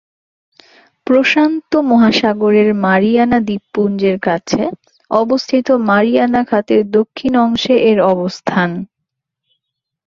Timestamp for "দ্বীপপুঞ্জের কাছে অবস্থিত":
3.39-5.67